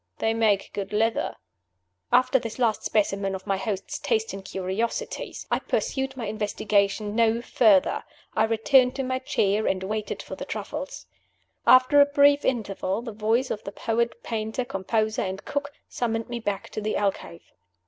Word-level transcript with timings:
They 0.17 0.33
make 0.33 0.71
good 0.73 0.93
leather." 0.93 1.35
After 2.11 2.39
this 2.39 2.57
last 2.57 2.81
specimen 2.83 3.35
of 3.35 3.45
my 3.45 3.57
host's 3.57 3.99
taste 3.99 4.33
in 4.33 4.41
curiosities, 4.41 5.45
I 5.51 5.59
pursued 5.59 6.17
my 6.17 6.25
investigation 6.25 7.15
no 7.15 7.39
further. 7.39 8.03
I 8.35 8.45
returned 8.45 8.95
to 8.95 9.03
my 9.03 9.19
chair, 9.19 9.67
and 9.67 9.83
waited 9.83 10.23
for 10.23 10.35
the 10.35 10.43
truffles. 10.43 11.05
After 11.67 12.01
a 12.01 12.07
brief 12.07 12.43
interval, 12.43 13.03
the 13.03 13.11
voice 13.11 13.51
of 13.51 13.63
the 13.63 13.71
poet 13.71 14.23
painter 14.23 14.65
composer 14.65 15.21
and 15.21 15.45
cook 15.45 15.71
summoned 15.87 16.29
me 16.29 16.39
back 16.39 16.71
to 16.71 16.81
the 16.81 16.95
alcove. 16.97 17.41